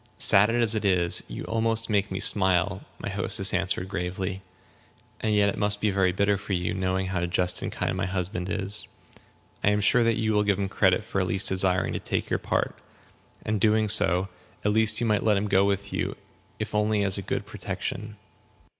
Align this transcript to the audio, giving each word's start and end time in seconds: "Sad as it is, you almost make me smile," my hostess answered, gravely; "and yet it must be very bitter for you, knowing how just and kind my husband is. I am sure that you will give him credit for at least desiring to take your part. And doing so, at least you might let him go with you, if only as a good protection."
"Sad 0.17 0.49
as 0.49 0.73
it 0.73 0.83
is, 0.83 1.21
you 1.27 1.43
almost 1.43 1.87
make 1.87 2.09
me 2.09 2.19
smile," 2.19 2.81
my 2.97 3.07
hostess 3.07 3.53
answered, 3.53 3.87
gravely; 3.87 4.41
"and 5.19 5.35
yet 5.35 5.47
it 5.49 5.59
must 5.59 5.79
be 5.79 5.91
very 5.91 6.11
bitter 6.11 6.37
for 6.37 6.53
you, 6.53 6.73
knowing 6.73 7.05
how 7.05 7.23
just 7.27 7.61
and 7.61 7.71
kind 7.71 7.95
my 7.95 8.07
husband 8.07 8.49
is. 8.49 8.87
I 9.63 9.69
am 9.69 9.79
sure 9.79 10.03
that 10.03 10.17
you 10.17 10.33
will 10.33 10.41
give 10.41 10.57
him 10.57 10.69
credit 10.69 11.03
for 11.03 11.21
at 11.21 11.27
least 11.27 11.49
desiring 11.49 11.93
to 11.93 11.99
take 11.99 12.31
your 12.31 12.39
part. 12.39 12.75
And 13.45 13.61
doing 13.61 13.87
so, 13.87 14.29
at 14.65 14.71
least 14.73 14.99
you 15.01 15.05
might 15.05 15.21
let 15.21 15.37
him 15.37 15.47
go 15.47 15.65
with 15.65 15.93
you, 15.93 16.15
if 16.57 16.73
only 16.73 17.03
as 17.03 17.19
a 17.19 17.21
good 17.21 17.45
protection." 17.45 18.17